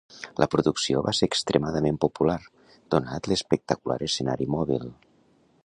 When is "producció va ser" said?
0.53-1.27